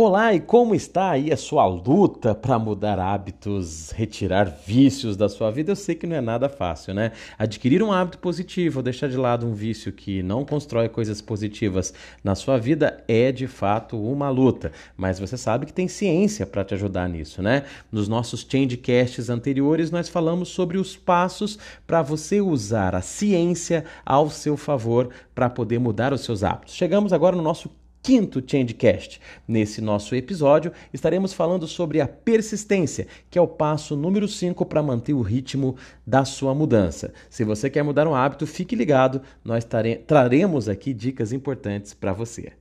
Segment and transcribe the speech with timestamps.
[0.00, 5.50] Olá, e como está aí a sua luta para mudar hábitos, retirar vícios da sua
[5.50, 5.72] vida?
[5.72, 7.10] Eu sei que não é nada fácil, né?
[7.36, 11.92] Adquirir um hábito positivo, deixar de lado um vício que não constrói coisas positivas
[12.22, 16.64] na sua vida é de fato uma luta, mas você sabe que tem ciência para
[16.64, 17.64] te ajudar nisso, né?
[17.90, 24.30] Nos nossos changecasts anteriores nós falamos sobre os passos para você usar a ciência ao
[24.30, 26.76] seu favor para poder mudar os seus hábitos.
[26.76, 27.68] Chegamos agora no nosso
[28.08, 29.20] quinto Changecast.
[29.46, 34.82] Nesse nosso episódio, estaremos falando sobre a persistência, que é o passo número 5 para
[34.82, 35.76] manter o ritmo
[36.06, 37.12] da sua mudança.
[37.28, 39.62] Se você quer mudar um hábito, fique ligado, nós
[40.06, 42.52] traremos aqui dicas importantes para você.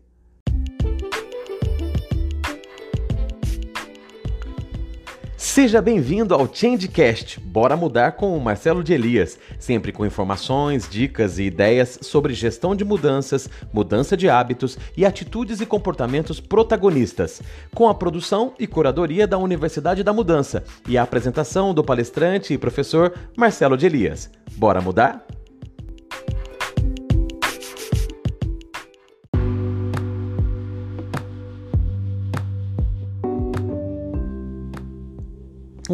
[5.57, 7.39] Seja bem-vindo ao Changecast.
[7.39, 12.75] Bora mudar com o Marcelo de Elias, sempre com informações, dicas e ideias sobre gestão
[12.75, 17.41] de mudanças, mudança de hábitos e atitudes e comportamentos protagonistas,
[17.73, 22.57] com a produção e curadoria da Universidade da Mudança e a apresentação do palestrante e
[22.59, 24.29] professor Marcelo de Elias.
[24.51, 25.26] Bora mudar?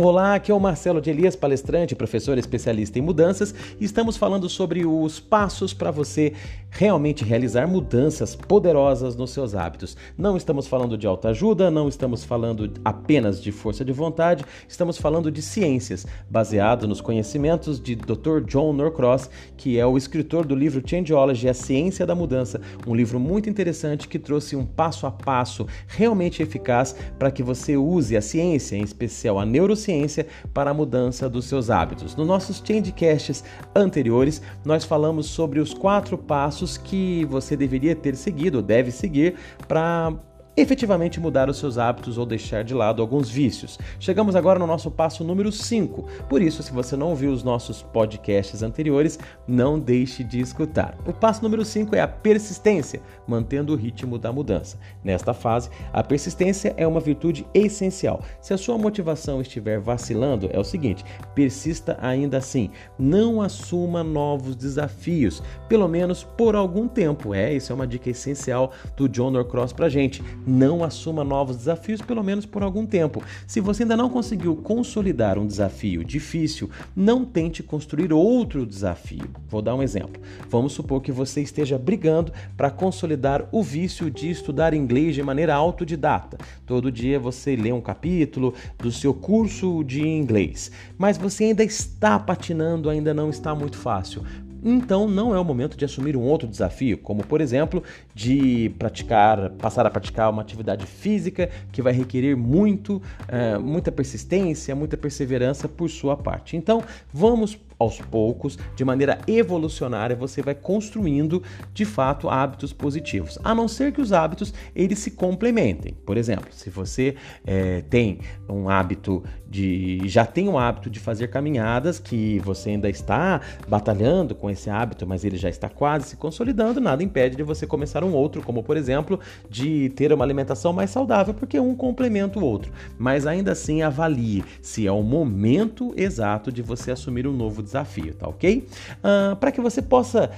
[0.06, 4.50] Olá, aqui é o Marcelo de Elias, palestrante, professor especialista em mudanças, e estamos falando
[4.50, 6.34] sobre os passos para você
[6.70, 9.96] realmente realizar mudanças poderosas nos seus hábitos.
[10.18, 15.32] Não estamos falando de autoajuda, não estamos falando apenas de força de vontade, estamos falando
[15.32, 18.42] de ciências, baseado nos conhecimentos de Dr.
[18.46, 23.22] John Norcross, que é o escritor do livro Changeology, a ciência da mudança, um livro
[23.22, 28.22] muito interessante que trouxe um passo a passo realmente eficaz para que você use a
[28.22, 32.16] ciência, em especial a neurociência, consciência para a mudança dos seus hábitos.
[32.16, 33.44] Nos nossos Changecasts
[33.76, 39.36] anteriores, nós falamos sobre os quatro passos que você deveria ter seguido, deve seguir,
[39.68, 40.14] para
[40.56, 43.80] efetivamente mudar os seus hábitos ou deixar de lado alguns vícios.
[44.00, 46.04] Chegamos agora no nosso passo número 5.
[46.30, 49.18] Por isso, se você não ouviu os nossos podcasts anteriores,
[49.48, 50.98] não deixe de escutar.
[51.08, 54.78] O passo número 5 é a persistência, mantendo o ritmo da mudança.
[55.04, 58.22] Nesta fase, a persistência é uma virtude essencial.
[58.40, 62.70] Se a sua motivação estiver vacilando, é o seguinte: persista ainda assim.
[63.00, 67.34] Não assuma novos desafios, pelo menos por algum tempo.
[67.34, 72.02] É, isso é uma dica essencial do John Norcross pra gente não assuma novos desafios,
[72.02, 73.24] pelo menos por algum tempo.
[73.48, 79.30] Se você ainda não conseguiu consolidar um desafio difícil, não tente construir outro desafio.
[79.48, 80.22] Vou dar um exemplo.
[80.50, 85.56] Vamos supor que você esteja brigando para consolidar o vício de estudar inglês de maneira
[85.56, 86.38] autodidata.
[86.66, 92.20] Todo dia você lê um capítulo do seu curso de inglês, mas você ainda está
[92.20, 94.24] patinando, ainda não está muito fácil.
[94.64, 99.50] Então não é o momento de assumir um outro desafio, como por exemplo, de praticar,
[99.52, 105.68] passar a praticar uma atividade física que vai requerer muito, uh, muita persistência, muita perseverança
[105.68, 106.56] por sua parte.
[106.56, 113.38] Então vamos aos poucos, de maneira evolucionária, você vai construindo de fato hábitos positivos.
[113.44, 115.94] A não ser que os hábitos eles se complementem.
[116.06, 121.28] Por exemplo, se você é, tem um hábito de já tem um hábito de fazer
[121.28, 126.16] caminhadas que você ainda está batalhando com esse hábito, mas ele já está quase se
[126.16, 129.20] consolidando, nada impede de você começar um outro, como por exemplo,
[129.50, 132.72] de ter uma alimentação mais saudável, porque um complementa o outro.
[132.98, 137.73] Mas ainda assim avalie se é o momento exato de você assumir um novo desafio,
[138.16, 138.68] tá ok?
[139.04, 140.32] Uh, Para que você possa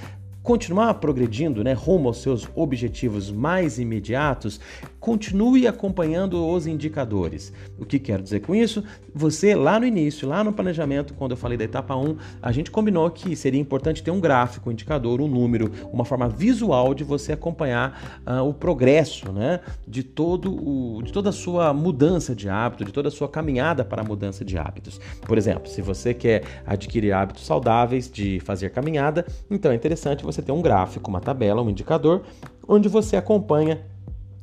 [0.46, 4.60] continuar progredindo né, rumo aos seus objetivos mais imediatos,
[5.00, 7.52] continue acompanhando os indicadores.
[7.76, 8.82] O que quero dizer com isso?
[9.12, 12.70] Você, lá no início, lá no planejamento, quando eu falei da etapa 1, a gente
[12.70, 17.02] combinou que seria importante ter um gráfico, um indicador, um número, uma forma visual de
[17.02, 22.48] você acompanhar uh, o progresso né, de, todo o, de toda a sua mudança de
[22.48, 25.00] hábito, de toda a sua caminhada para a mudança de hábitos.
[25.22, 30.35] Por exemplo, se você quer adquirir hábitos saudáveis de fazer caminhada, então é interessante você
[30.36, 32.22] você tem um gráfico, uma tabela, um indicador,
[32.68, 33.80] onde você acompanha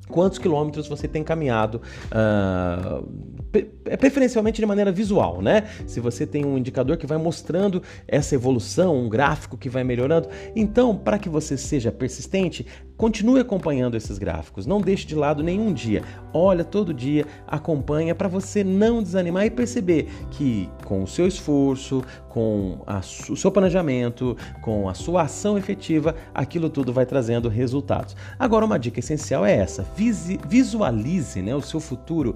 [0.10, 1.82] quantos quilômetros você tem caminhado,
[2.12, 3.08] uh,
[3.98, 5.64] preferencialmente de maneira visual, né?
[5.86, 10.28] Se você tem um indicador que vai mostrando essa evolução, um gráfico que vai melhorando,
[10.56, 12.66] então para que você seja persistente,
[12.96, 16.04] Continue acompanhando esses gráficos, não deixe de lado nenhum dia.
[16.32, 22.04] Olha todo dia, acompanha para você não desanimar e perceber que com o seu esforço,
[22.30, 28.16] com a, o seu planejamento, com a sua ação efetiva, aquilo tudo vai trazendo resultados.
[28.38, 29.86] Agora, uma dica essencial é essa:
[30.48, 32.36] visualize né, o seu futuro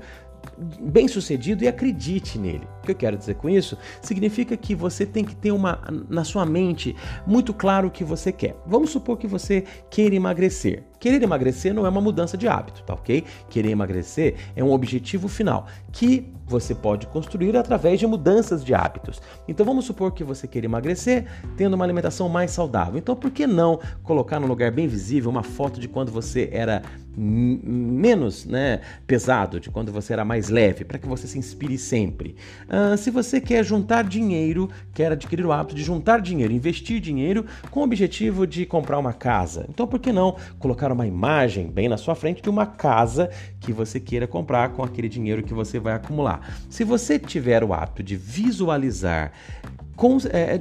[0.57, 2.67] bem sucedido e acredite nele.
[2.87, 3.77] Que eu quero dizer com isso?
[4.01, 6.95] Significa que você tem que ter uma na sua mente
[7.25, 8.55] muito claro o que você quer.
[8.65, 10.83] Vamos supor que você queira emagrecer.
[10.99, 13.23] Querer emagrecer não é uma mudança de hábito, tá ok?
[13.49, 19.21] Querer emagrecer é um objetivo final que você pode construir através de mudanças de hábitos.
[19.47, 21.25] Então vamos supor que você queira emagrecer
[21.55, 22.97] tendo uma alimentação mais saudável.
[22.97, 26.81] Então por que não colocar no lugar bem visível uma foto de quando você era
[27.19, 32.35] menos né, pesado, de quando você era mais leve, para que você se inspire sempre.
[32.77, 37.43] Uh, se você quer juntar dinheiro, quer adquirir o hábito de juntar dinheiro, investir dinheiro
[37.71, 41.89] com o objetivo de comprar uma casa, então por que não colocar uma imagem bem
[41.89, 45.79] na sua frente de uma casa que você queira comprar com aquele dinheiro que você
[45.79, 46.55] vai acumular?
[46.69, 49.31] Se você tiver o hábito de visualizar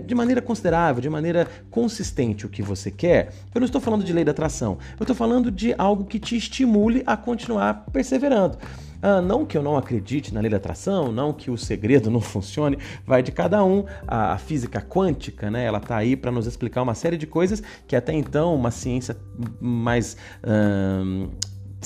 [0.06, 4.12] de maneira considerável, de maneira consistente o que você quer, eu não estou falando de
[4.12, 8.58] lei da atração, eu estou falando de algo que te estimule a continuar perseverando.
[9.02, 12.20] Ah, não que eu não acredite na lei da atração, não que o segredo não
[12.20, 13.84] funcione, vai de cada um.
[14.06, 17.96] A, física quântica, né, ela está aí para nos explicar uma série de coisas que
[17.96, 19.16] até então uma ciência
[19.60, 20.16] mais.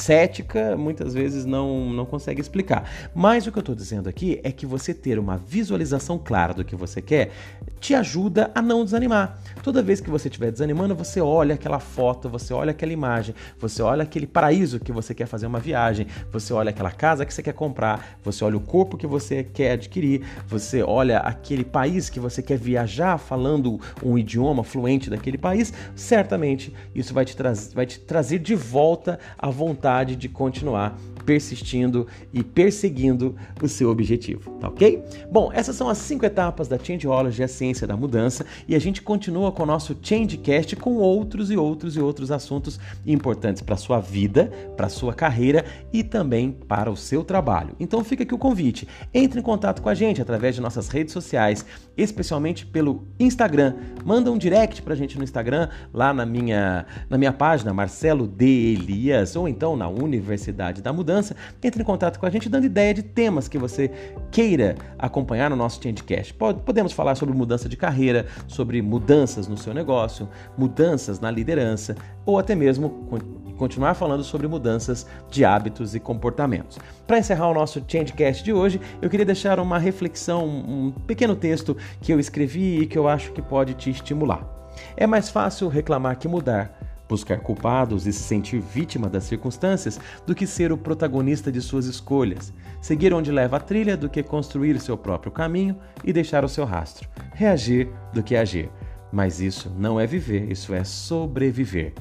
[0.01, 2.91] Cética muitas vezes não, não consegue explicar.
[3.15, 6.65] Mas o que eu estou dizendo aqui é que você ter uma visualização clara do
[6.65, 7.31] que você quer
[7.79, 9.39] te ajuda a não desanimar.
[9.63, 13.83] Toda vez que você estiver desanimando, você olha aquela foto, você olha aquela imagem, você
[13.83, 17.43] olha aquele paraíso que você quer fazer uma viagem, você olha aquela casa que você
[17.43, 22.21] quer comprar, você olha o corpo que você quer adquirir, você olha aquele país que
[22.21, 27.37] você quer viajar falando um idioma fluente daquele país, certamente isso vai te,
[27.75, 33.91] vai te trazer de volta a vontade vontade de continuar persistindo e perseguindo o seu
[33.91, 35.03] objetivo, tá ok?
[35.31, 39.03] Bom, essas são as cinco etapas da Changeology, a ciência da mudança, e a gente
[39.03, 44.01] continua com o nosso Changecast com outros e outros e outros assuntos importantes para sua
[44.01, 47.75] vida, para sua carreira e também para o seu trabalho.
[47.79, 51.13] Então fica aqui o convite, entre em contato com a gente através de nossas redes
[51.13, 51.65] sociais,
[51.97, 53.75] especialmente pelo Instagram.
[54.05, 58.27] Manda um direct para a gente no Instagram, lá na minha, na minha página, Marcelo
[58.27, 58.75] D.
[58.75, 62.65] Elias, ou então na Universidade da Mudança mudança, entre em contato com a gente dando
[62.65, 63.91] ideia de temas que você
[64.31, 66.33] queira acompanhar no nosso Changecast.
[66.35, 72.39] Podemos falar sobre mudança de carreira, sobre mudanças no seu negócio, mudanças na liderança ou
[72.39, 73.09] até mesmo
[73.57, 76.79] continuar falando sobre mudanças de hábitos e comportamentos.
[77.07, 81.77] Para encerrar o nosso Changecast de hoje, eu queria deixar uma reflexão, um pequeno texto
[82.01, 84.61] que eu escrevi e que eu acho que pode te estimular.
[84.97, 86.80] É mais fácil reclamar que mudar
[87.11, 91.87] buscar culpados e se sentir vítima das circunstâncias do que ser o protagonista de suas
[91.87, 96.49] escolhas, seguir onde leva a trilha do que construir seu próprio caminho e deixar o
[96.49, 98.71] seu rastro, reagir do que agir.
[99.13, 101.95] Mas isso não é viver, isso é sobreviver.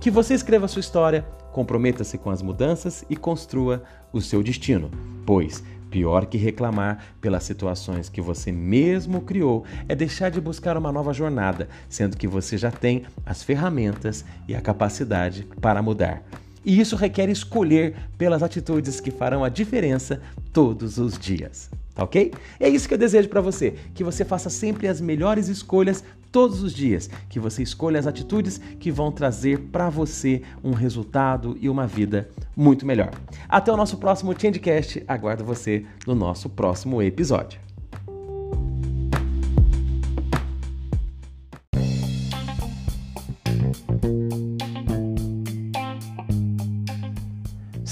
[0.00, 4.90] Que você escreva sua história, comprometa-se com as mudanças e construa o seu destino,
[5.24, 5.62] pois
[5.96, 11.10] Pior que reclamar pelas situações que você mesmo criou é deixar de buscar uma nova
[11.14, 16.22] jornada, sendo que você já tem as ferramentas e a capacidade para mudar.
[16.62, 20.20] E isso requer escolher pelas atitudes que farão a diferença
[20.52, 21.70] todos os dias.
[21.96, 22.30] Tá ok?
[22.60, 26.62] É isso que eu desejo para você, que você faça sempre as melhores escolhas todos
[26.62, 31.70] os dias, que você escolha as atitudes que vão trazer para você um resultado e
[31.70, 33.12] uma vida muito melhor.
[33.48, 37.65] Até o nosso próximo Changecast, aguardo você no nosso próximo episódio.